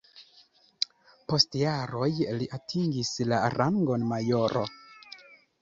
[1.33, 2.09] Post jaroj
[2.39, 4.69] li atingis la rangon majoro.